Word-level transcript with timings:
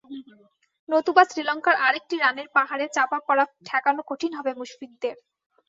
নতুবা 0.89 1.23
শ্রীলঙ্কার 1.25 1.75
আরেকটি 1.87 2.15
রানের 2.17 2.47
পাহাড়ে 2.55 2.85
চাপা 2.95 3.19
পড়া 3.27 3.45
ঠেকানো 3.67 4.01
কঠিন 4.09 4.31
হবে 4.37 4.51
মুশফিকদের। 4.59 5.15